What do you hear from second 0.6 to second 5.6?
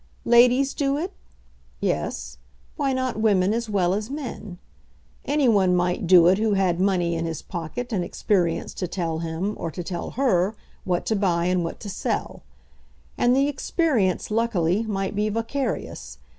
do it? Yes; why not women as well as men? Any